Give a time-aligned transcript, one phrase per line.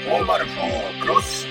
[0.00, 1.46] 404クロス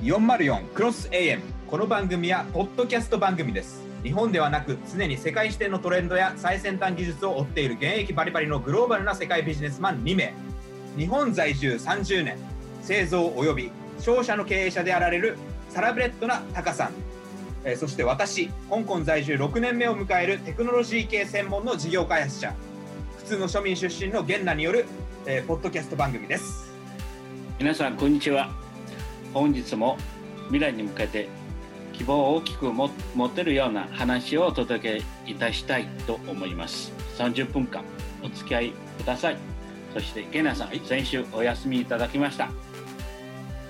[0.00, 3.82] AM404 クロス AM この番組はポッドキャスト番組です。
[4.04, 10.32] 日本ではなく常に世界視点のトレンドや最先端技術を追っている現役バリバリのグローバルな世界ビジネスマン2名。
[10.96, 12.38] 日本在住30年。
[12.82, 15.38] 製造及び商社の経営者であられる
[15.70, 16.92] サラブレッドなタカさん、
[17.64, 22.54] えそして私香港在住6年目を迎えるテクノロジー系専門の事業開発者。
[23.30, 24.86] 通の庶民出身のゲンナによる、
[25.24, 26.72] えーポッドキャスト番組です。
[27.60, 28.50] 皆さんこんにちは。
[29.32, 29.96] 本日も
[30.48, 31.28] 未来に向けて
[31.92, 36.92] 希望を大きくも持てるような話をお届けいたしたいと思います。
[37.18, 37.84] 30分間
[38.24, 39.36] お付き合いください。
[39.94, 42.50] そしてゲナさん先週お休みいただきました。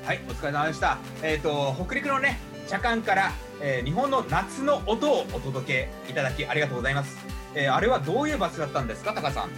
[0.06, 0.96] はいお疲れ様でした。
[1.22, 7.18] えっ、と北陸のね茶館から、えー日本の夏の音をお届けいただきありがとうございます、
[7.54, 9.50] えーあれはどういう場所だったんですかタカさん？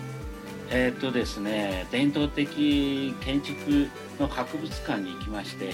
[0.71, 5.73] えーっとですね伝統的建築の博物館に行きまして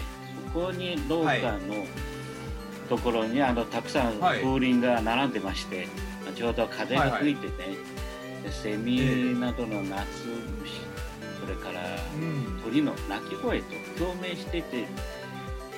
[0.52, 1.86] そこに廊下の
[2.88, 4.42] ところにあのたくさんはい。
[4.42, 5.86] 風鈴が並んでまして、
[6.34, 7.76] ちょうど風が吹いてね、
[8.42, 10.06] でセミなどの夏
[10.62, 10.72] 虫
[11.38, 11.82] それから
[12.16, 12.60] うん。
[12.64, 14.86] 鳥の鳴き声と共鳴してて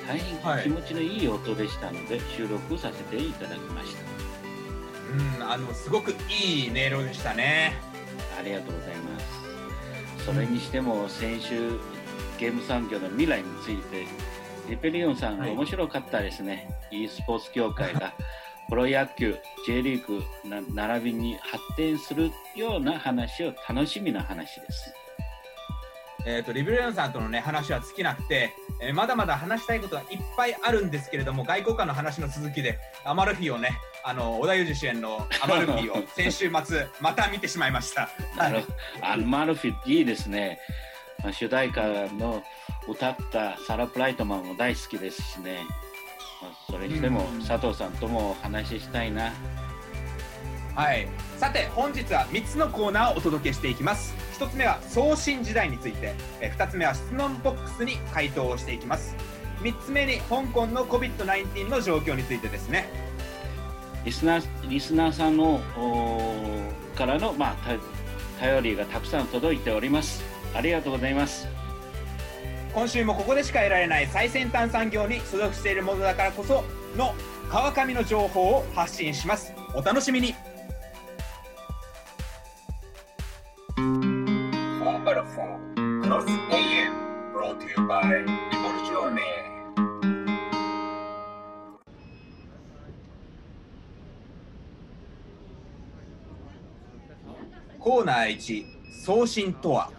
[0.06, 4.02] 大はい変気持ちのいい音でしたので、収録させていただきました
[5.10, 7.74] うんあのすごくいい音色でしたね。
[8.38, 10.24] ありがとうございます。
[10.24, 11.78] それにしても先週
[12.38, 14.06] ゲーム産業の未来について
[14.68, 18.14] リペリオンさんがはい面白かったですね、e スポーツ協会が
[18.68, 24.94] プロ野球 J リーグな並びに発展するような話を楽しみな話です
[26.26, 38.08] えー、とリベリアンさんとのね話は尽きなくて、えーまだまだ話したいことはいっぱいあるんですけれども外交官の話の続きでアマルフィをねあの織田裕二主演のアマルフィを 先週末また見てしまいました。
[38.38, 38.62] あの
[39.02, 40.58] アンマルフィいいですね。
[41.22, 41.82] まあ主題歌
[42.14, 42.42] の
[42.88, 45.58] 歌ったサラ・プライトマンも大好きですしね、
[46.40, 47.44] まあそれにしてもうん。
[47.44, 49.32] 佐藤さんともお話ししたいな
[50.74, 51.08] はい。
[51.36, 54.14] さて本日は3つのコーナーをお届けしていきます。
[54.38, 56.14] 1つ目は送信時代について。
[56.40, 59.16] えー2つ目は質問ボックスに回答をしていきます。
[59.62, 62.88] 3つ目に香港の COVID-19 の状況についてですね。
[64.04, 65.60] リスナーリスナーさんの
[66.96, 67.54] からの、まあ、
[68.38, 70.22] た頼りがたくさん届いております。
[70.54, 71.46] ありがとうございます。
[72.72, 76.64] 今週もここでしか得られない最先端産業に所属しているものだからこそ
[76.96, 77.14] の
[77.50, 79.52] 川上の情報を発信します。
[79.74, 80.34] お楽しみに
[85.04, 86.92] 404 Cross AM
[87.32, 89.20] brought to you by Rivoluzione
[97.78, 98.64] コーナー1
[99.06, 99.90] 送信とは。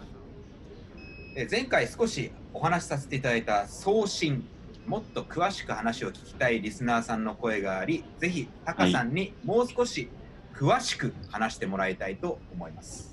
[1.36, 4.46] え前回少しお話しさせていただいた送信。
[4.86, 10.08] もっと詳しく話を聞きたいリスナーさんの声がありぜひタカさんにもう少し
[10.54, 13.11] 詳しく話してもらいたいと思います、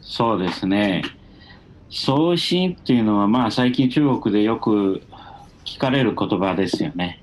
[0.00, 1.02] そうですね。
[1.90, 5.02] 送信っていうのはまあ最近中国でよく
[5.64, 7.22] 聞かれる言葉ですよね。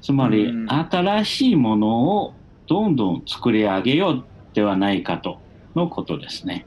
[0.00, 0.66] つまりうん。
[0.70, 2.34] 新しいものを
[2.66, 5.40] どんどん作り上げようではないかと
[5.74, 6.66] のことですね。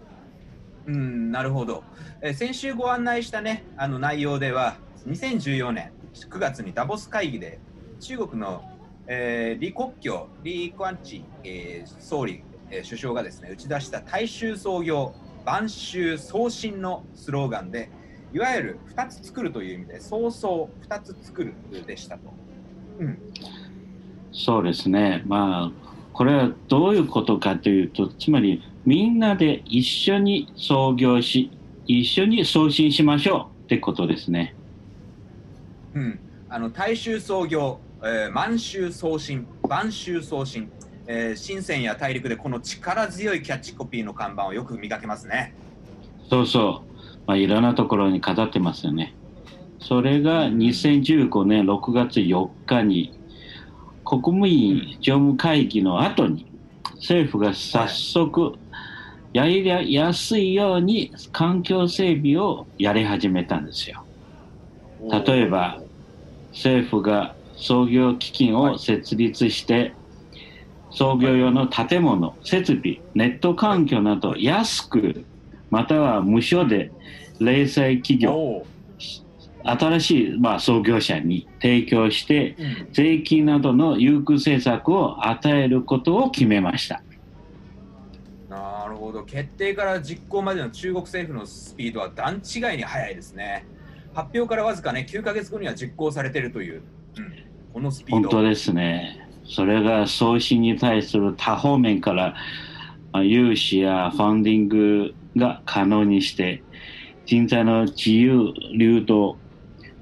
[0.87, 1.83] うんなるほど、
[2.21, 7.59] え先週ご案内したねあの内容では2014年9月にダボス会議で
[7.99, 8.63] 中国の、
[9.07, 15.13] えー李克強李冠チ、えー総理、えー首相がですね打ち出した大衆創業
[15.45, 17.89] 晩秋創新のスローガンで
[18.33, 21.53] いわゆる2つ作るという意味で早々2つ作る
[21.85, 22.33] でしたと。
[22.99, 23.19] うん
[24.35, 25.23] そうですね。
[25.25, 31.49] まあ、これはどういうことかというと、つまりみんなで一緒に創業し、
[31.87, 34.53] 一緒に送信しましょうってことですね。
[35.93, 40.69] うん、あの大衆創業、えー満州送信、晩秋送信、
[41.07, 45.53] えー深センや大陸でこの力強いキャッチコピーの看板をよく見かけますね。
[46.29, 46.95] そうそう。
[47.27, 49.15] まあ、いろんなところに飾ってますよね。
[49.79, 53.19] それが2015年6月4日に
[54.03, 56.51] 国務院常務会議の後に
[56.95, 58.53] 政府が早速
[59.33, 64.05] やりやすいように環境整備をやり始めたんですよ。
[65.11, 65.81] 例えば
[66.51, 69.93] 政府が創業基金を設立して、
[70.95, 75.25] 創業用の建物、設備、ネット環境など安く
[75.69, 76.91] または無償で
[77.39, 78.65] 零細企業、お
[79.63, 82.55] 新しい、まあ、創業者に提供して
[82.91, 87.01] 税金などの優遇政策を与えることを決めました。
[88.49, 89.23] なるるほど。
[89.23, 93.65] 決定から実行までの中国政府のスピードは段違いに速いですね。
[94.13, 96.81] 発表からわずかね9ヶ月後には実行されているという、
[97.17, 97.33] うん、
[97.73, 98.29] このスピード。
[98.29, 102.35] 本当ですねそれが送信に対する多方面から
[103.23, 106.63] 融資やファンディングが可能にして
[107.25, 109.37] 人材の自由流動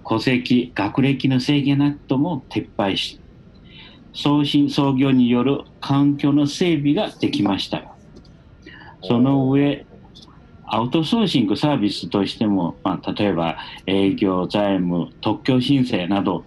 [0.07, 3.19] 戸籍学歴の制限なども撤廃し
[4.13, 7.80] 送信創業による環境の整備ができました。
[7.80, 7.96] よ
[9.01, 9.86] その上
[10.66, 16.46] アウトソーシングサービスとしても、まあ、例えば営業財務特許申請など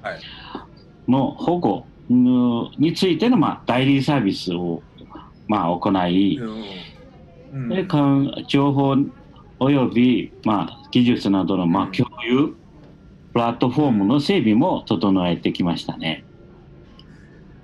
[1.07, 4.83] の保護についての、まあ、代理サービスを、
[5.49, 6.41] まあ、行い、
[7.69, 7.87] で
[8.47, 8.97] 情報
[9.59, 12.55] および、まあ、技術などの、まあ、共有
[13.33, 16.25] プラットフォームの整備も整えてきましたね。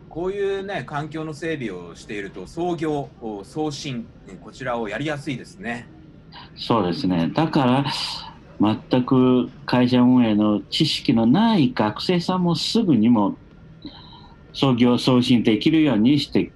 [0.09, 3.09] こういうね環境の整備をしていると創業
[3.45, 4.07] 送信
[4.45, 5.87] こちらをやりやすいですね。
[6.55, 7.31] そうですね。
[7.35, 7.85] だから
[8.61, 12.43] 全く会社運営の知識のない学生さん。
[12.43, 13.37] もすぐにも
[14.53, 16.53] 創業送信できるようにして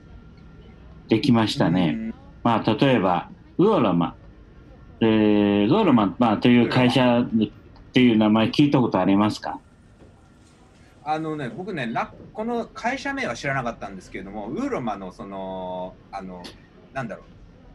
[1.09, 2.13] できましたね。
[2.43, 4.15] まあ例えばウーロマ、
[5.01, 7.29] えー、ウーロマ、まあ、という会社っ
[7.93, 9.61] ていう名前聞いたことありますか？
[11.09, 16.43] あのね、僕ねな、この会社名は知らなかったんですけれども、ウーロマのその、あの、
[16.93, 17.25] なんだろう、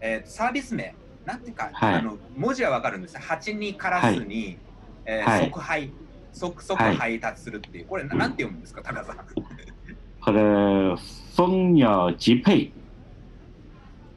[0.01, 0.93] えー、サービス名、
[1.25, 4.59] なんていうか、はい、あの文字はわかるんです蜂にカラスに、
[5.05, 5.91] はい、えー、即配、
[6.33, 9.15] 即即配達するっていう、これなんて読むんですか、高さん？
[10.23, 10.41] これ、
[11.35, 12.73] 風有チペイ。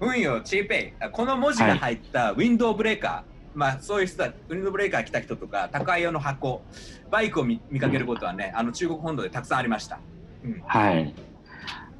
[0.01, 1.11] 運よチペイ。
[1.11, 3.35] この文字が入ったウィンドウブレーカー。
[3.55, 6.63] まあ、そういう人はウィンドブレーカー来た人とか宅配用の箱。
[7.11, 10.01] バイクを見見かけることはね、あの中国本土でたくさんありました、
[10.45, 11.15] うん、はい。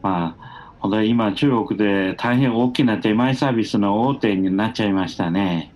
[0.03, 5.73] まあ本当に今中国で大変大きな出前サービスの大手になっちゃいましたね。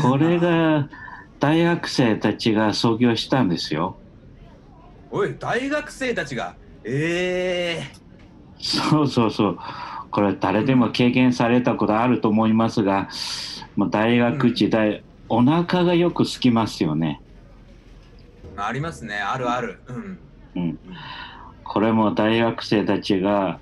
[0.00, 0.88] これが
[1.40, 3.98] 大学生たちが創業したんですよ。
[5.10, 6.54] おい大学生たちが
[6.84, 9.58] ええー、そうそうそう
[10.10, 13.08] これ誰でも経験されたことあると思いますが、
[13.76, 17.20] まあ、大学時代、うん、お腹がよく空きますよね。
[18.56, 19.78] ありますね、あるある。
[19.86, 20.18] うん。
[20.56, 20.78] うん、
[21.62, 23.60] これも大学生たちが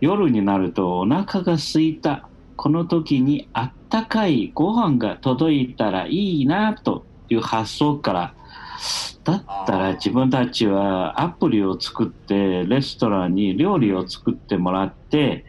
[0.00, 2.28] 夜になるとお腹が空いた。
[2.56, 8.34] この時にあったかいご飯が届いたらいいなという発想から
[9.24, 15.44] だったら自分たちはアプリを作ってレストランに料理を作ってもらって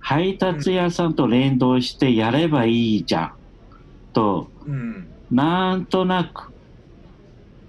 [0.00, 3.32] 配達屋さんと連動してやればいいじゃん。
[4.12, 6.52] と、うん、なんとなく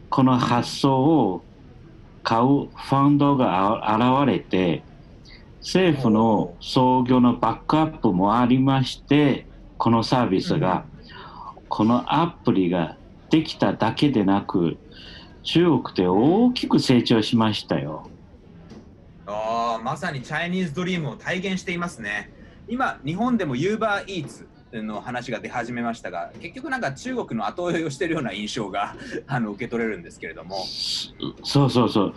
[0.10, 1.44] この発想を
[2.24, 4.84] 買うファンドが現れて
[5.60, 9.48] 政府の創業のバックアップもありまして
[9.84, 10.86] このサービスが、
[11.68, 12.96] このアプリが
[13.34, 14.78] できただけでなく
[15.42, 18.08] 中国で大きく成長しましたよ。
[19.26, 22.32] あまさにチャイニーズドリームを体現していますね。
[22.68, 24.46] 今、日本でも Uber Eats
[24.84, 28.96] の話が出始めましたが、結局なんか中国の後追いをしているような印象が
[29.26, 30.64] あの受け取れるんですけれども。
[31.44, 32.14] そうそうそう。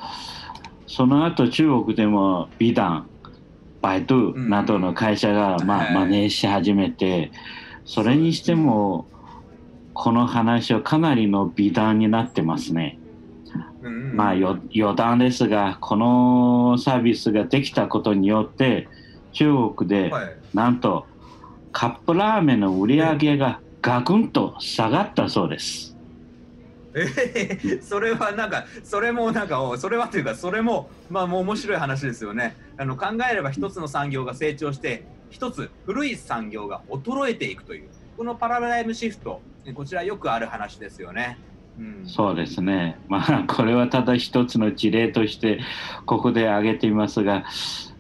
[0.87, 3.09] その後中国でも美談、
[3.81, 7.33] バイドゥなどの会社が、まあ、真似し始めて、
[7.87, 9.07] それにしても、
[9.99, 12.99] この話はかなりの美談になってますね。
[14.13, 14.61] まあ余
[14.95, 18.89] 談ですが、このサービスができたことによって、
[19.33, 20.13] 中国で、
[20.53, 21.07] なんと
[21.73, 25.97] カップラーメンの売り上げがガクンと下がったそうです。
[26.95, 39.43] えー、それはなんかそれもなんかそれはというかそれもまあもう面白い話ですよねあの考えれば一つの産業が成長して一つ古い産業が衰えていくというこのパラダイムシフト
[39.75, 41.39] こちらよくある話ですよね。
[41.79, 45.61] うん、そうですね、まあ、これはただ一つの事例として
[46.07, 47.45] ここで挙げていますが、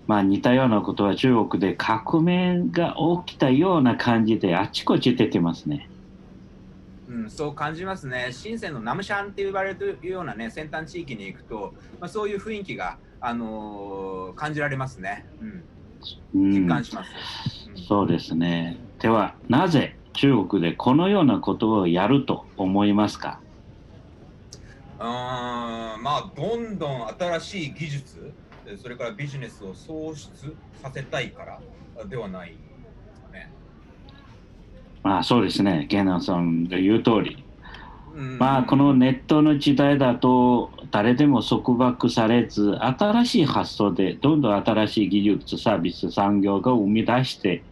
[0.06, 2.96] まあ、似たようなことは中国で革命が
[3.26, 5.90] 起きたような感じであちこち出てますね。
[7.08, 8.30] うん、そう感じますね。
[8.32, 15.26] 深センのナムシャンって言われるようなね先端地域に行くと、まあ、そういう雰囲気が、あのー、感じられますね。
[16.32, 17.10] うん、実感します、
[17.68, 18.78] うん、そうですね。
[19.00, 23.38] ではなぜ中国でこのようなことをやると思いますか？
[24.98, 28.32] うんまあどんどん新しい技術
[28.82, 32.56] それからビジネスを創出させたいからではない。
[35.02, 37.44] まあそうですね、ゲナさんが言う通り。
[38.38, 47.62] まあこのネットの時代だと誰でも束縛されず新しい発想でどんどん新しい技術サービス産業が生み出して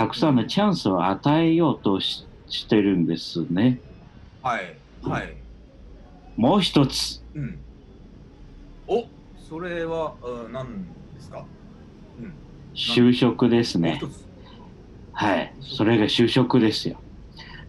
[0.00, 3.82] たくさんのチャンスを与えようとししてるんですね。
[4.40, 4.74] はい。
[5.02, 5.36] はい。
[6.38, 7.58] もう一つ、うん。
[8.86, 9.04] お
[9.36, 11.44] それは、うん、何ですか？
[12.18, 12.32] うん。
[12.74, 14.00] 就職ですね。
[15.12, 15.52] はい。
[15.60, 16.98] それが就職ですよ。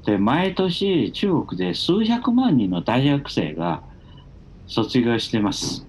[0.06, 3.84] で、毎年中国で数百万人の大学生が
[4.68, 5.86] 卒業してます。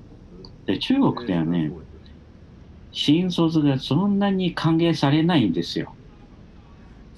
[0.67, 1.71] で、中国ではね、
[2.91, 5.95] 新卒がそんなに歓迎されないんですよ。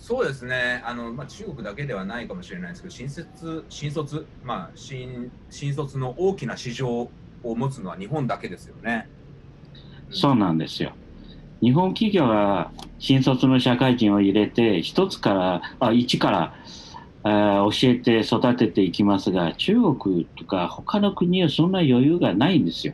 [0.06, 7.08] そうですね、あのまあ、中国だけではないかもしれないですけど、新卒、新卒、まあ、新新卒の大きな市場
[7.42, 9.08] を持つのは日本だけですよね。
[10.10, 10.92] そうなんですよ。
[11.62, 16.54] 日本企業が新卒の社会人を入れて、一つから、あ、一から、
[17.22, 22.92] あー教えて育てていきますが、中国とか他の国はそんな余裕がないんですよ。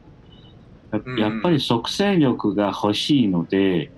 [1.18, 3.90] やっぱり即戦力が欲しいので、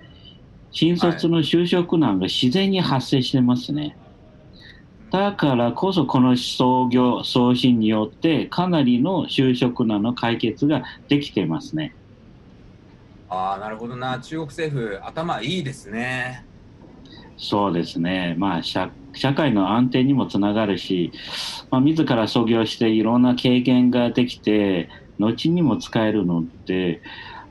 [0.73, 3.97] 新卒の就職難が自然に発生してますね。
[5.11, 11.95] だからこそこの創業、創新によってかなりの就職難の解決ができてますね。
[13.27, 16.47] ああ、なるほどな、中国政府、頭いいですね。
[17.37, 18.35] そうですね。
[18.37, 21.11] まあ社、社会の安定にもつながるし、
[21.71, 24.89] まあ、自ら創業していろんな経験ができて、
[25.19, 27.01] 後にも使えるので、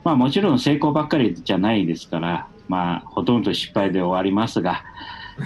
[0.03, 4.83] まあもちろん成功ばっかりじゃないですから、まあほとんど失敗で終わりますが、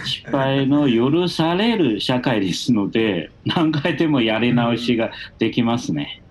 [0.06, 6.22] 失敗の許される社会ですので、 何回でもやり直しができますね。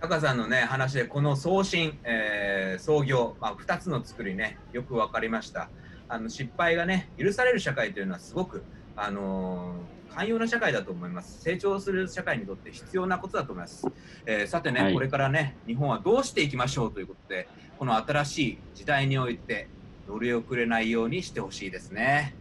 [0.00, 5.68] タカさんのね、話で、この創新、えー創業、まあ、2つの作りね、よく分かりました。
[6.08, 8.64] あの失敗がね、許される社会というのはすごく、
[8.96, 11.40] あのー寛容な社会だと思います。
[11.40, 13.86] 成長する社会にとって必要なことだと思います。
[14.26, 19.70] えーさてね、はいこれからね、日本はどうしていきましょうということで、この新しい時代において、
[20.06, 22.36] 乗り遅れないようにしてほしいですね。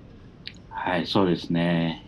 [0.67, 2.05] はい、そうですね。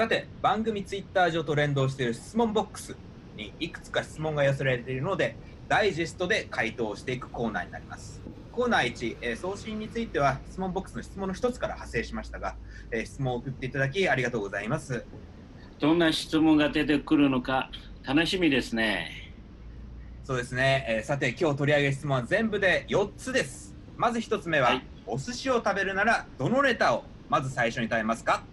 [0.00, 2.96] さて番組ツイッター上と連動している質問ボックス
[3.36, 5.36] にいくつか質問が寄せられているので
[5.68, 8.22] ダイジェストで回答していくコーナーになります。
[8.50, 12.56] コーナー1、えー送信については質問ボックスの質問の一つから派生しましたが、
[12.90, 15.04] えー質問を送っていただきありがとうございます。
[15.80, 17.70] どんな質問が出てくるのか
[18.02, 19.34] 楽しみですね。
[20.24, 23.76] そうですね、えーさて今日取り上げる質問は全部で4つです。
[23.98, 24.86] まず1つ目は、はい。
[25.06, 28.44] お寿司を食べるならどのネタをまず最初に食べますか？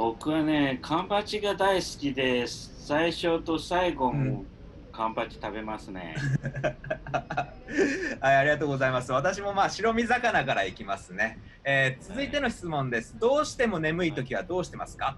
[0.00, 2.86] 僕はね、カンパチが大好きです。
[2.86, 4.44] 最初と最後うんも
[4.92, 6.14] カンパチ食べますね。
[8.22, 9.10] はい、ありがとうございます。
[9.10, 11.40] 私もまあ白身魚からいきますね。
[11.64, 13.18] えー続いての質問です。
[13.18, 15.16] どうしても眠い時はどうしてますか？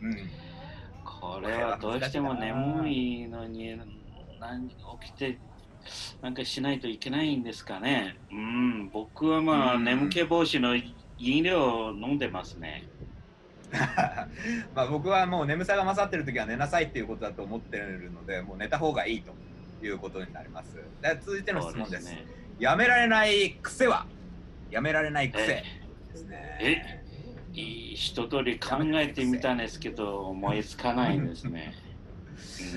[0.00, 0.16] うん。
[1.04, 3.78] これはどうしても眠いのに
[4.40, 5.38] 何起きて
[6.22, 8.16] なんかしないといけないんですかね。
[8.30, 10.74] うん、僕はまあうん眠気防止の
[11.18, 12.84] 飲料を飲んでますね。
[14.74, 19.34] まあ僕はもう眠さが勝ってる時は寝なさいっていうことだと思ってるので、もう寝た方がいいと
[19.84, 20.76] いうことになります。
[21.00, 22.10] で続いての質問です。
[22.10, 22.24] ね。
[22.58, 24.06] やめられない癖は？
[24.70, 25.64] やめられない癖え
[26.12, 26.58] ですね。
[26.60, 27.02] え
[27.54, 31.74] 一通り考えてみたんですけど思いつかないんですね。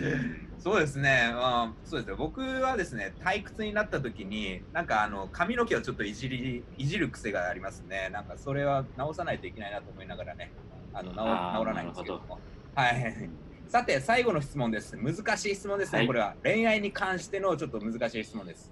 [0.02, 10.50] う んそうですね、まあ、そうですね僕はですね退屈になった時になんかあの髪の毛をちょっといじりいじる癖がありますねなんかそれは直さないといけないなと思いながらね
[10.96, 12.40] あの直あー直らないんですけども。
[12.74, 13.30] はい
[13.68, 14.96] さて最後の質問です。
[14.96, 16.08] 難しい質問ですね、はい。
[16.08, 18.72] これは恋愛に関してのちょっと難しい質問です、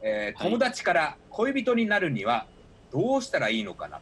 [0.00, 0.52] えーはい。
[0.52, 2.46] 友達から恋人になるには
[2.90, 4.00] どうしたらいいのかな？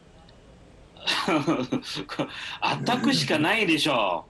[2.61, 4.25] あったくしかないでしょ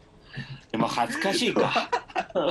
[0.69, 0.71] う。
[0.71, 1.89] でも恥ずかしいか。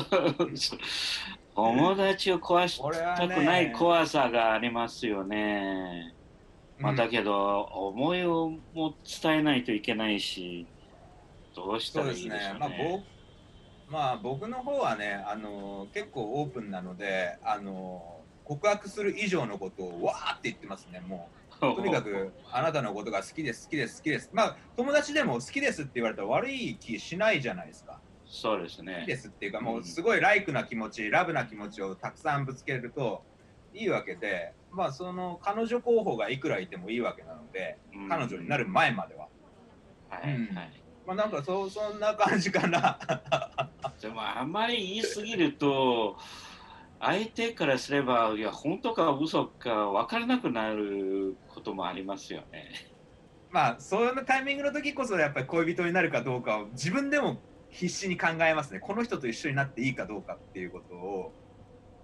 [1.55, 6.15] 友達を壊したくないね怖さがありますよね。
[6.79, 6.97] まあ、うん。
[6.97, 10.67] だけど、思いをも伝えないといけないし、
[11.57, 13.07] どうしたそうですらいいでしょう、ね
[13.89, 21.37] まあ、まあ僕の方はね、あの結構オープンなので、あの告白する以上のことをわーって言ってますね、もう。
[21.59, 24.31] とにかくあなたのことが好きです、好きです、好きです。
[24.33, 27.99] まあ友達でも好きですって言われたら悪い気しないじゃないですか。
[28.27, 29.17] そうです好きねで。
[29.17, 33.25] すっていうか、もうすごいライクな気持ち、ラブな気持ちをたくさんぶつけると
[33.73, 39.29] いいわけで、まあその彼女候補がいくらいてもいいわけなので、うん彼女になる前までは。
[40.11, 40.86] はい、うんはい。
[41.07, 42.99] まあなんかそそんな感じかな。
[44.01, 46.17] でもあまり言い過ぎると
[47.01, 52.71] 相手からすればいや本当か嘘か分からなくなることもありますよね。
[53.51, 61.33] まあそんなタイミングの時こそやっぱり恋人になるかどうかを自分でも必死に考えますねこの人と一緒になっていいかどうかっていうことを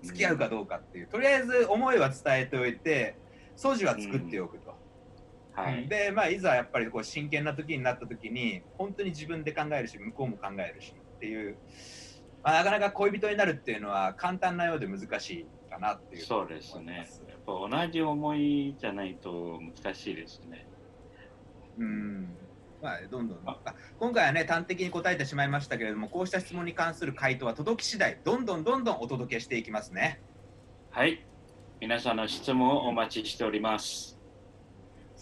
[0.02, 3.16] 付き合うかどうかっていう、とりあえず思いは伝えておいて
[3.56, 4.75] 素地は作っておくと、
[5.54, 5.87] はい。
[5.88, 11.56] でまあいざやっぱりこう真剣な時になった時に本当に自分で考えるし向こうも考えるしっていう、
[12.42, 17.06] まあ、なかなか恋人になるっていうのは簡単なようで難しいかなっていうそうですね。
[17.28, 20.66] やっぱ同じ思いじゃないと難しいですね。
[21.78, 22.37] うん
[22.82, 30.21] まあ、どんどんああ今回はね端的に答えてしまいましたけれどもこうした質問に関する回答は届き次第どんどんどんどんお届けしていきますね
[30.90, 31.25] はい。
[31.80, 34.22] 皆さんの質問をお待ちしております。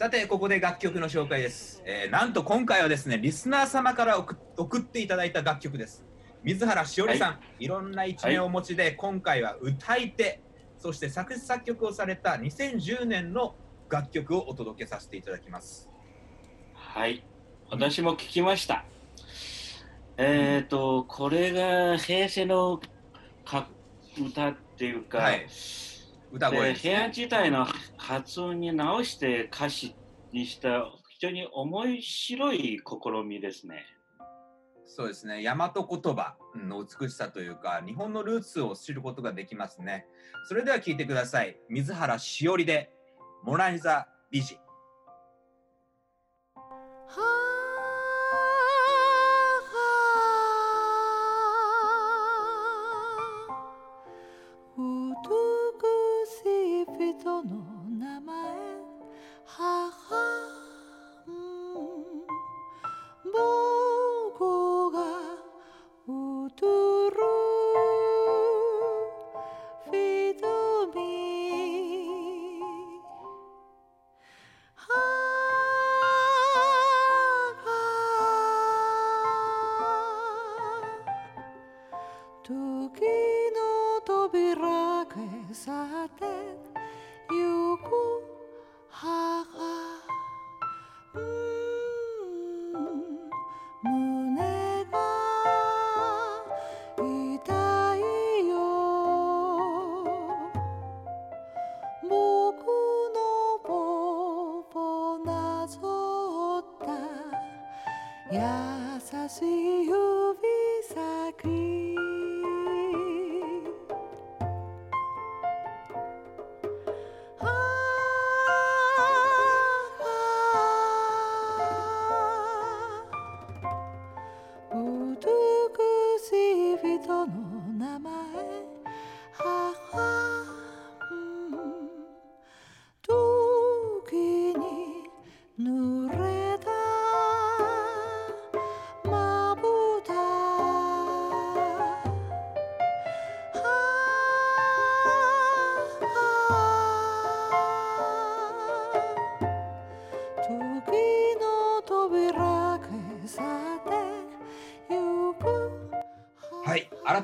[0.00, 6.06] さてここで楽曲の紹介です、えーなんと今回はですねリスナー様から送送っていただいた楽曲です。
[6.42, 10.40] 水原しおりさん、い、ろんな一面をお持ちで、今回は歌い手
[10.78, 13.54] そして作詞作曲をされた2010年の
[13.90, 15.90] 楽曲をお届けさせていただきます。
[16.72, 17.22] はい。
[17.70, 18.86] 私も聞きました。
[20.16, 22.80] えっ、と、これが平成の
[23.44, 23.68] か
[24.18, 25.46] 歌っていうか、はい
[26.32, 26.72] 歌声。
[26.74, 29.94] で部屋自体の発音に直して歌詞
[30.32, 33.84] にした非常に面白い試みですね。
[34.86, 35.42] そうですね。
[35.42, 40.06] 大和言葉の美しさというか日本のルーツを知ることができますね。
[40.48, 41.56] それでは聞いてください。
[41.68, 42.90] 水原しおりで
[43.44, 44.56] 「モナリザ美人」
[47.08, 47.49] 美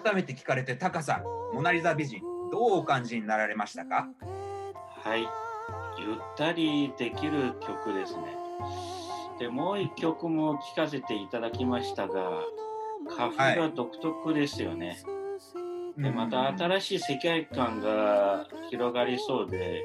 [0.06, 2.20] 改めて聞かれてタカさん「モナリザ美人」
[2.52, 4.06] どうお感じになられましたか？
[5.02, 5.22] はい。
[5.98, 8.22] ゆったりできる曲ですね。
[9.40, 12.42] で、もう一曲も聴かせていただきましたが、
[13.06, 14.96] 歌風が独特ですよね。
[15.96, 19.82] で、また新しい世界観が広がりそうで、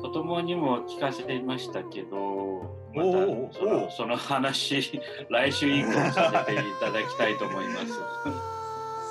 [0.00, 2.62] 子供にも聞かせてましたけど、
[2.94, 3.10] また
[3.58, 8.55] そのその話、来週以降させていただきたいと思います。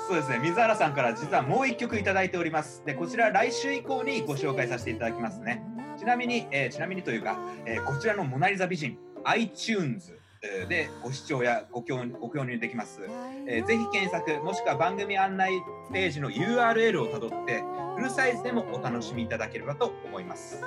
[0.06, 0.38] そうですね。
[0.38, 2.82] 水原さんから実はもう一曲いただいております。
[2.86, 5.62] でこちら来週以降にご紹介させていただきますね。
[5.98, 13.00] ちなみに、えーちなみにというか、えーこちらの「モナリザ美人」iTunes えーでご視聴やご共ご共有できます、
[13.48, 15.50] えーぜひ検索もしくは番組案内
[15.92, 17.64] ページの URL をたどって
[17.96, 20.62] フルサイズでもお楽しみいただければと思います。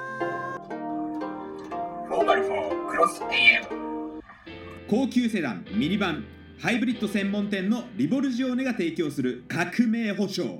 [2.09, 4.19] 4x4 クロス AM
[4.89, 6.25] 高級セダンミニバン
[6.61, 10.59] ハイブリッド専門店のリボルジオネが提供する革命保証。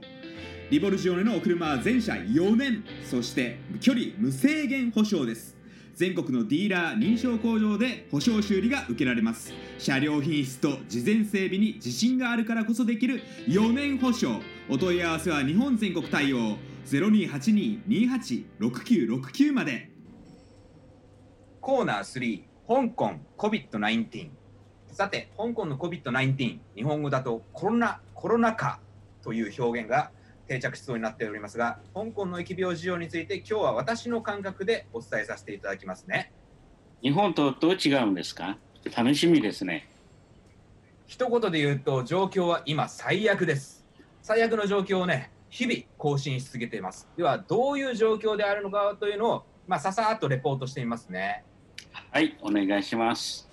[0.70, 5.58] リボルジオネのお車は全車4年そして距離無制限保証です。
[5.96, 9.52] 全国のディーラー認証工場で保証修理が受けられます。
[9.78, 14.40] 車両品質と事前整備に自信があるからこそできる4年保証。
[14.70, 16.56] お問い合わせは日本全国対応。
[16.86, 19.92] 0282286969まで。
[21.60, 24.39] コーナー3香港 COVID-19
[24.92, 28.80] さて香港の COVID-19 日本語だとコロナコロナ禍
[29.24, 30.12] という表現が
[30.48, 36.32] 定着しそうになっておりますが香港の疫病事情について今日は私の感覚でお伝えさせていただきますね。
[37.02, 38.58] 日本とどう違うんですか？
[38.96, 39.88] 楽しみですね。
[41.08, 43.86] 一言で言うと状況は今最悪です。
[44.22, 47.08] 最悪の状況をね日々更新し続けています。
[47.16, 51.44] ではどういう状況であるのかというのをまあささっとレポートしてみますね。
[52.12, 53.49] はい、お願いします。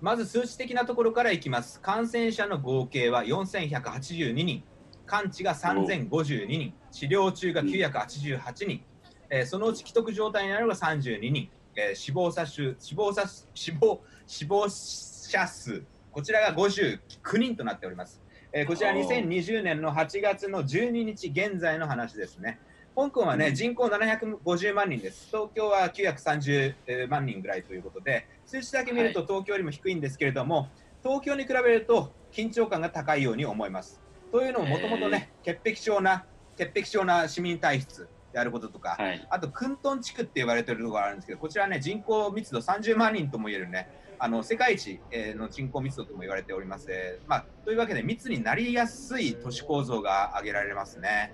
[0.00, 1.78] まず数値的なところからいきます。
[1.80, 4.62] 感染者の合計は4182人。
[5.04, 6.72] 完治が3052人。
[6.90, 8.80] 治療中が988人、
[9.28, 15.84] えーそのうち既得状態になるのが32人、えー死亡者数死亡者数死亡死亡者数。
[16.10, 16.98] こちらが59
[17.38, 22.58] 人となっております、えーこちら2020年の8月の12日現在の話ですね。
[22.96, 30.68] 香港はね、うん人口750万人です東京は930万人ぐらいということで数値だけ見ると東京よりも低いんですけれども、
[31.02, 34.00] 東京に比べると緊張感が高いように思います。
[34.32, 36.24] というのももともとね、潔癖症な
[36.56, 39.26] 潔癖症な市民体質であることとか、はい。
[39.30, 43.88] あとクントン地区って言われてるところがあるんですけど、こちらね人口密度30万人とも言えるね。
[44.18, 51.32] あの世界一えーの人口密度とも言われております、えーまあ、というわけで密になりやすい都市構造が挙げられますね。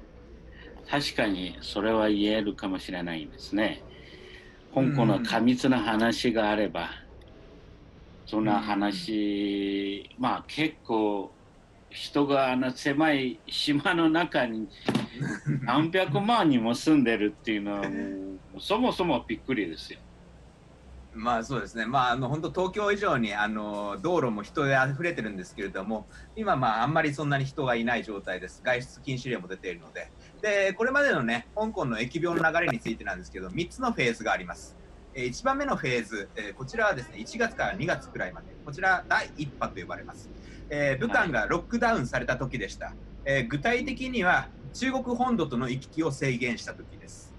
[0.90, 3.82] 確かにそれは言えるかもしれないんですね。
[4.74, 6.90] 香港の過密な話があれば、
[8.26, 11.32] そんな話、まあ結構
[11.90, 14.68] 人があの狭い島の中に
[15.62, 17.84] 何百万人も住んでるっていうのは
[18.58, 20.00] そもそもびっくりですよ。
[21.16, 34.76] まあそうですね、まあ、あの本当、東京以上にあの道路も人で溢れてるんですけれども、今、まあ、あんまりそんなに人がいない状態です、外出禁止令も出ているので、でこれまでのね、香港の疫病の流れについてなんですけど、3つのフェーズがあります。
[35.14, 40.30] え1番目のフェーズ、えーこちらはですね1月から2月くらいまで、こちら、第1波と呼ばれます。
[40.68, 42.98] えー武漢がロックダウンされた時でした。
[43.24, 47.34] えー具体的には、中国本土との行き来を制限した時です。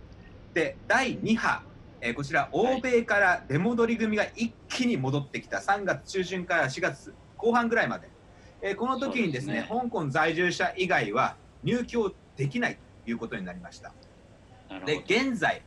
[0.53, 1.63] で、第2波、
[2.01, 8.09] えーこちら、欧米から出戻り組が一気に戻ってきた3月中旬から4月後半ぐらいまで、
[8.61, 13.93] えーこの時にですねそうです香港在住者以外は入居できないということになりました。
[14.85, 14.97] で。
[15.05, 15.63] 現在、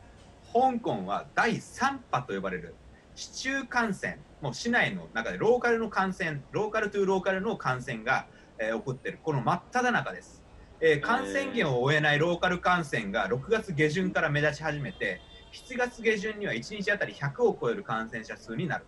[0.53, 2.75] 香港は第3波と呼ばれる
[3.15, 8.27] 市中感染、もう市内の中でローカルの感染、ローカルトゥーローカルの感染が、
[8.59, 10.43] えー起こっている、この真っ只中です。
[10.81, 15.21] えー感染源を追えないローカル感染が6月下旬から目立ち始めて、
[15.53, 18.87] 7月下旬には1日あたり100を超える感染者数になる。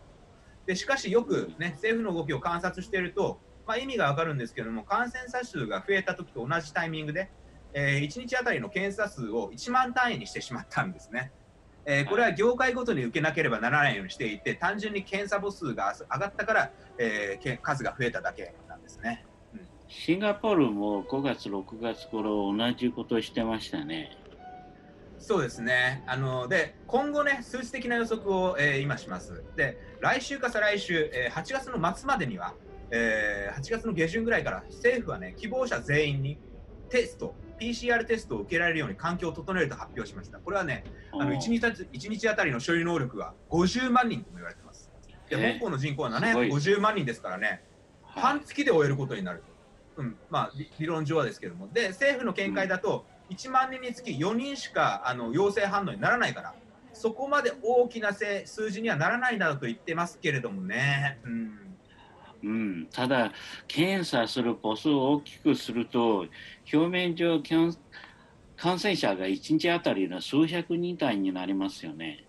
[0.67, 7.31] でしかし、よく、ね、政府の動きを観察していると、まあ、意味がわかるんですけども、感染者数が増えた時と同じタイミングで、
[7.75, 11.33] えー1日あたりの検査数を1万単位にしてしまったんですね。
[11.85, 19.25] えーこれは業界ごとに受けなければならないようにしていて、単純に検査母数が上がったから、えーけ数が増えただけなんですね。
[19.89, 24.22] シンガポールも5月、6月頃同じことをしてましたね。
[25.23, 26.03] そうですね。
[26.07, 29.45] あので今後ね数値的な予測を、えー今します。
[29.57, 32.55] で来週か再来週、えー8月の末までには、
[32.91, 36.39] えー8月の下旬ぐらいから政府はね希望者全員に
[36.91, 40.39] テスト PCR テストを受けられるように環境を整えると発表しました。
[40.39, 44.91] これはねあのおー 1, 日あた一日あたりの処理能力が50万人とも言われてます。
[45.31, 47.47] でえー香港の人口はすごい750万人ですからね。
[47.47, 47.61] はい
[48.15, 49.43] 半月で終えることになる
[49.97, 56.55] と、うんまあ、理理論上はですけども、で政府の見解だと、1万人につき4人しかあの陽性反応にならないから、
[56.93, 61.19] そこまで大きな数字にはならないなどと言ってますけれどもね。
[61.25, 61.59] うん
[62.45, 63.33] うん、ただ、
[63.69, 66.27] 検査する個数を大きくすると、
[66.73, 72.25] 表面上、感染者が1日あたりの数百人単位になりますよね。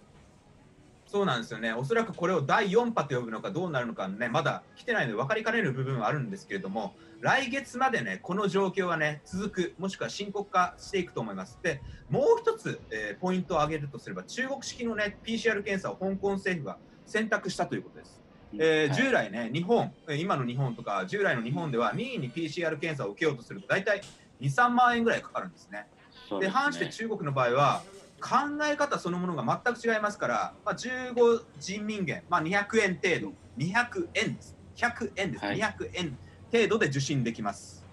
[1.14, 11.60] そうなんですよね、おそらくこれを第4波と呼ぶのかどうなるのかね、まだ来てないので分かりかねる部分はあるんですけれども、来月までね、この状況がね、続く、もしくは深刻化していくと思います。
[11.62, 18.20] で、もう一つ、えーポイントを挙げるとすれば、中国式のね、PCR 検査を香港政府が選択したということです。
[18.54, 24.02] えーはい従来ね、日本、えー今の日本とか、従来の日本では任意に PCR 検査を受けようとすると、大体
[24.42, 25.86] 2、3万円ぐらいかかるんですね。
[26.32, 27.84] で、ね反して中国の場合は、
[28.24, 34.56] 考え方そのものが全く違いますから、まあ、15人民元、まあ、200円程度、200円です。
[34.78, 35.46] 100円です。
[35.46, 36.18] はい200円
[36.50, 37.84] 程度で受診できます。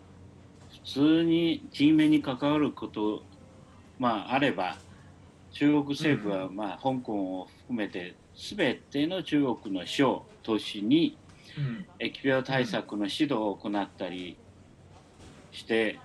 [0.85, 3.25] 普通に人命に関わること、
[3.99, 4.77] まあ、あれば、
[5.51, 11.19] 中国政府は、うまあ、香港を含めて、すべての中国の省、都市に、
[11.59, 14.37] うん疫病対策の指導を行ったり
[15.51, 15.99] して、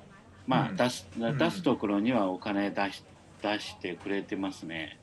[0.48, 3.04] まあ、うん出すん出すところにはお金出し
[3.54, 5.00] 出してくれてますね。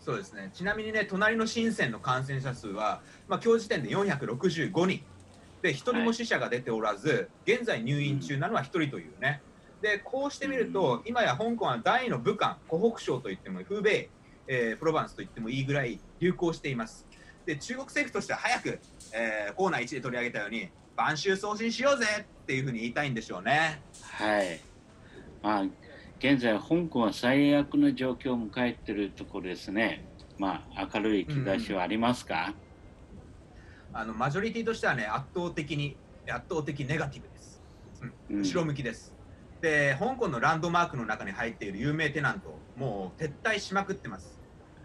[0.00, 0.50] そうですね。
[0.52, 5.02] ちなみにね、隣の深センの感染者数は、まあ、今日時点で465人。
[5.62, 9.42] で、1人も死者が出ておらず、現在入院中なのは1人というね。
[9.82, 14.08] で、こうしてみると、今や香港は大の武漢、湖北省といっても、風米、
[14.46, 17.06] えープロバンスと言ってもいいぐらい流行しています。
[17.46, 18.80] で中国政府としては早く、
[19.12, 22.06] えーコーナー1で取り上げたように晩秋送信しようぜ
[22.42, 23.80] っていうふうに言いたいんでしょうね。
[24.02, 24.60] はい。
[25.40, 25.64] まあ、
[26.22, 30.04] 現在、香港は最悪の状況を迎えているところですね。
[30.36, 32.52] まあ、明るい兆しはありますか、
[33.94, 35.96] あのマジョリティとしてはね圧倒的に
[36.28, 37.62] 圧倒的ネガティブです。
[38.02, 39.14] うんうん後ろ向きです。
[39.62, 44.38] で香港のランドマークの中に入っている有名テナントもう撤退しまくってます。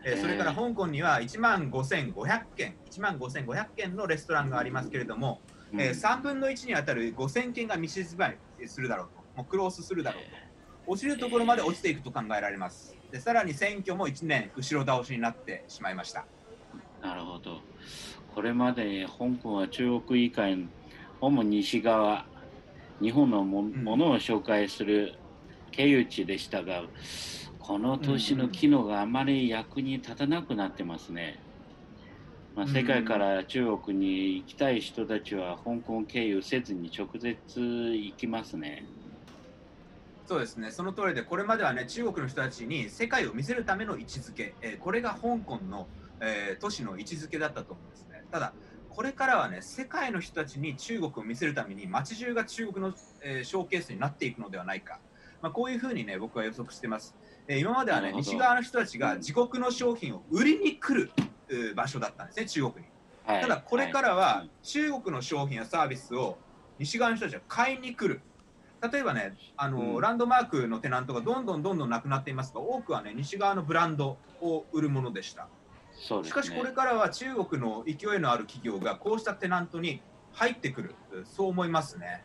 [0.05, 5.41] えそれから香港には1万5500件1万5500件のレストランがありますけれども、
[5.73, 10.44] うんえー3分の1にあたる5000件が密室売するだろうともうクロースするだろうと
[10.87, 12.95] 落ちるところまで落ちていくと考えられます。
[13.11, 16.25] でさらに選挙も1年後ろ倒しになってしまいました。
[17.01, 17.61] なるほど。
[18.33, 20.67] これまで香港は中国以外、
[21.21, 22.25] 主に西側、
[23.01, 23.63] 日本のも,、
[23.95, 25.15] のを紹介する
[25.71, 26.83] 経由地でしたが、
[27.59, 31.39] この年の機能があまり役に立たなくなってますね。
[32.55, 38.85] まあ、うん世界から中国に行きたい人たちは香港経由せずに直接行きますね。
[40.27, 45.87] そうですね、その通りで、これまではね、中国の人たちに世界を見せるための位置づけ、えーこれが香港の、
[46.19, 48.23] えー都市の位置づけだったと思うんですね。
[48.31, 48.53] ただ、
[48.89, 54.99] これからはね、世界の人たちに中国を見せるために、街中が中国の、えーショーケースになっていくのではないか、
[55.43, 57.15] まあ、こういうふうにね、僕は予測してます。
[57.47, 61.11] えー今まではね、西側の人たちが自国の商品を売りに来る、
[61.49, 62.91] えー場所だったんですね、中国に。
[63.27, 64.49] はい、ただこれからはい。
[64.63, 66.37] 中国の商品やサービスを
[66.79, 68.21] 西側の人たちは買いに来る
[68.81, 70.01] 例えばねあの、うん。
[70.01, 75.43] ランドマークのテナントがどんどんどんどんなくなっていますが多くはね西側のブランドを売るものでした。
[75.43, 76.23] ね。
[76.23, 80.01] しかしこれからは中国の勢いのある企業がこうしたテナントに
[80.33, 80.95] 入ってくる。
[81.25, 82.23] そう思いますね。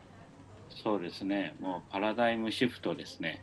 [0.82, 3.42] そうですね、もうパラダイムシフトですね。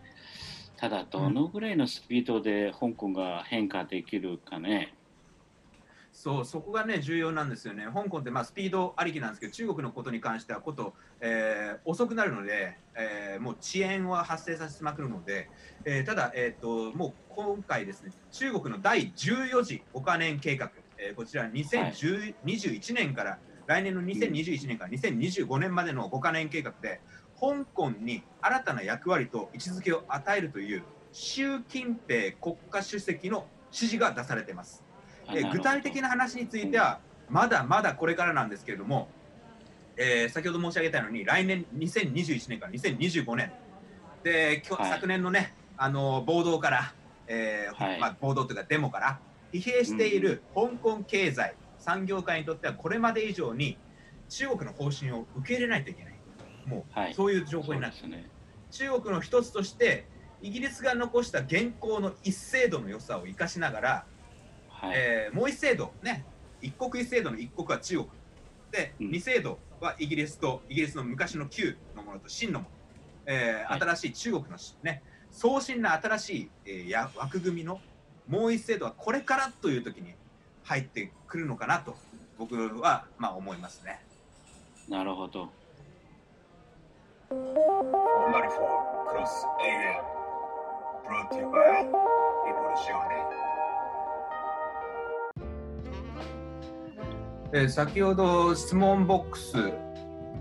[0.78, 4.97] ただ、どのぐらいのスピードで香港が変化できるかね。
[6.20, 15.48] そうそこがね重要なんですよね香港ってまあスピードありきなんですけど中国のことに関してはこと、えー遅くなるので、えーもう遅延は発生させまくるので、
[15.86, 27.00] えーただ、えー、ともう今回ですね中国の第14次5カ年計画、えーこちら2021年から、来年の2021年から2025年までの5カ年計画で
[27.40, 34.87] 香港に新たな役割と位置づけを与えるという習近平国家主席の指示が出されています。
[35.30, 39.10] えー具体的な話についてはまだまだこれからなんですけれども、
[39.98, 43.52] えー先ほど申し上げたように来年2021年から2025年。
[44.24, 44.92] できょ、はい。
[44.92, 46.94] 昨年のねあの暴動から、
[47.28, 48.00] えーはい。
[48.00, 49.20] まあ、暴動というかデモから
[49.54, 53.78] 疲弊している香港経済、産業界にとってはこれまで以上に
[54.30, 56.13] 中国の方針を受け入れないといけない。
[56.66, 57.13] もう、はい。
[57.13, 58.06] そういう情報になって。
[58.08, 58.30] ね。
[58.72, 60.06] 中国の一つとして
[60.42, 64.06] イギリスが残した現行の一制度の良さを生かしながら
[64.82, 64.94] はい。
[64.96, 66.26] えーもう一制度ね。
[66.62, 68.10] 一国一制度の一国は中国。
[68.72, 69.12] で、うん。
[69.12, 72.72] 二制度はイギリスとイギリスの昔の旧のものと新のもの、
[73.26, 73.80] えーはい。
[73.82, 75.04] 新しい中国のね。
[75.32, 77.80] 創新な新しい、えーや枠組みの
[78.28, 80.13] もう一制度はこれからという時に
[80.63, 81.96] 入ってくるのかなと
[82.38, 84.02] 僕はまあ思いますね。
[84.90, 85.50] なるほど。
[87.30, 87.36] 404
[89.08, 90.04] Cross AM
[91.06, 91.84] brought to you by
[92.48, 93.47] Evoluzione
[97.54, 99.56] えー先ほど質問ボックス、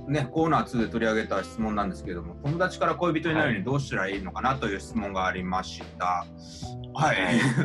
[0.09, 6.27] ね、コーナー2で取り上げた質問なんですけれども友達から恋人になるにはどうしたらいいのかなという質問がありました。
[6.95, 7.17] はい、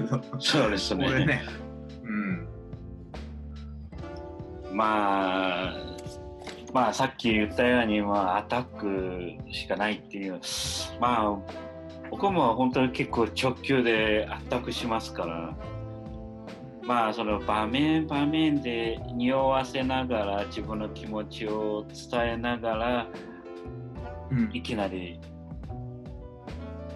[0.39, 1.05] そうですね。
[1.05, 1.43] これね、
[2.03, 2.47] うん、
[4.73, 5.73] まあ、
[6.73, 10.39] まあ、さっき言ったように、まあ、アタックしかないっていう、
[10.99, 11.37] まあ、
[12.09, 15.55] 僕も本当に結構直球でアタックしますから、
[16.83, 23.07] まあ、その場面場面で匂わせながら、自分の気持ちを伝えながら、
[24.31, 25.19] うんいきなり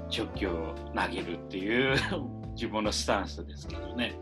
[0.09, 1.97] 直球を投げるっていう
[2.55, 4.15] 自分のスタンスですけどね。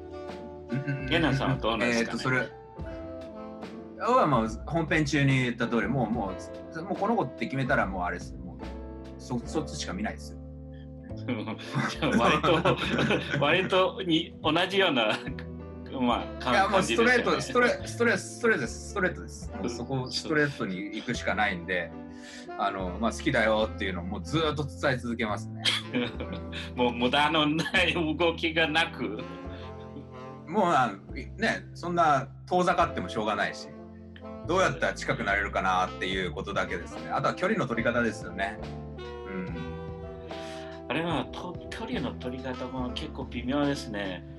[1.08, 2.10] ゲナさんはどうなんですかね？
[2.10, 2.50] えーとそれ
[4.00, 6.32] はもう本編中に言った通りもうも
[6.78, 8.58] うもうこの子って決めたらもうあれですもう
[9.18, 10.40] そそっちしか見ないですよ。
[12.20, 12.78] 割と
[13.40, 15.18] 割とに同じような
[16.02, 19.52] まあいやもうストレート、ですストレストレストレートです、ストレートです。
[19.70, 21.92] そこ、ストレートに行くしかないんで、
[22.58, 25.64] あの、まあ、好きだよっていうのをもうずーっと伝え続けますね。
[26.76, 29.20] もう無駄のない動きがなく、
[30.48, 33.68] もうね、そんな遠ざかってもしょうがないし、
[34.48, 37.10] どうやったら近くなれるかなっていうことだけですね。
[37.12, 38.60] あとは距離の取り方ですよね。
[39.28, 39.56] うん。
[40.90, 44.33] あれはと距離の取り方も結構微妙ですね。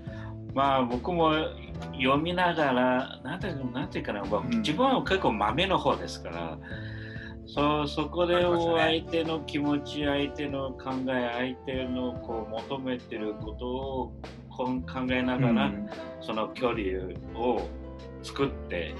[0.54, 1.32] まあ僕も
[2.00, 6.58] 読みながら、なんてなんていうかな、僕うん自分は結構豆の方ですから、
[7.46, 14.12] そそこで相手の気持ち、相手の考え、相手のこう求めてることを
[14.48, 15.88] こん考えながら、うん
[16.20, 16.78] その距離
[17.34, 17.68] を
[18.22, 18.94] 作って、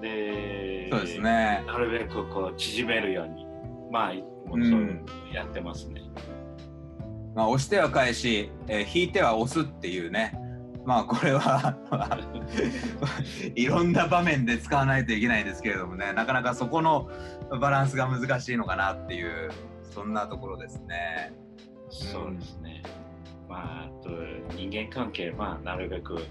[0.00, 1.62] で、そうですね。
[1.66, 3.46] なるべくこう縮めるように、
[3.92, 6.02] まあ、もそううんやってますね。
[7.36, 10.36] まあ、押しては返し、えー引いては押すっていうね。
[10.90, 11.76] まあこれは
[13.54, 17.08] いろんな場面で使わないといけないですけれどもねなかなかそこの
[17.60, 21.32] バランスが難しいのかなっていうそんなところですね。
[21.90, 22.82] そうですね。
[23.48, 24.10] まあ、あと
[24.56, 26.24] 人間関係、まあ、なるべく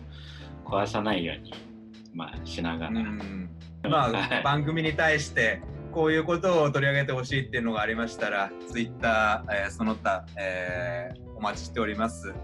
[0.66, 1.54] 壊さないように、
[2.14, 3.00] まあ、しながうら。
[3.00, 3.50] ん
[3.84, 5.62] まあはい 番組に対して
[5.94, 12.36] こういうことを取り上げてほしいっていうのがありましたら、ツイッター、えーその他、えーお待ちしております。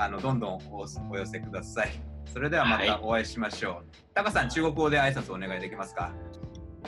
[0.00, 1.90] あのどんどんおお寄せください。
[2.32, 3.86] それではまたお会いしましょう。
[4.14, 6.12] タカさん、中国語で挨拶お願いできますか？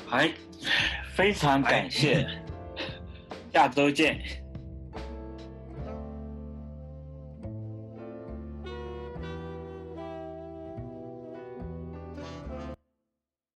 [0.07, 0.35] はい。
[1.17, 2.27] 非常感謝。
[3.53, 4.21] 下周见。